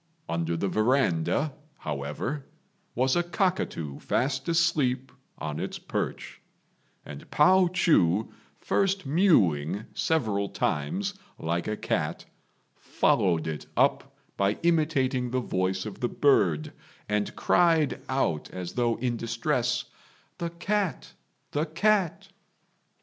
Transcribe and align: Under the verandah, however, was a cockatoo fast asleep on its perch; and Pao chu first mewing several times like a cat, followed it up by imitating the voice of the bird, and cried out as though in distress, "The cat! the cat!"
Under 0.27 0.57
the 0.57 0.67
verandah, 0.67 1.53
however, 1.77 2.47
was 2.95 3.15
a 3.15 3.21
cockatoo 3.21 3.99
fast 3.99 4.49
asleep 4.49 5.11
on 5.37 5.59
its 5.59 5.77
perch; 5.77 6.41
and 7.05 7.29
Pao 7.29 7.67
chu 7.67 8.33
first 8.57 9.05
mewing 9.05 9.85
several 9.93 10.49
times 10.49 11.13
like 11.37 11.67
a 11.67 11.77
cat, 11.77 12.25
followed 12.75 13.45
it 13.45 13.67
up 13.77 14.17
by 14.37 14.57
imitating 14.63 15.29
the 15.29 15.39
voice 15.39 15.85
of 15.85 15.99
the 15.99 16.09
bird, 16.09 16.73
and 17.07 17.35
cried 17.35 18.01
out 18.09 18.49
as 18.49 18.73
though 18.73 18.95
in 18.97 19.17
distress, 19.17 19.85
"The 20.39 20.49
cat! 20.49 21.13
the 21.51 21.67
cat!" 21.67 22.27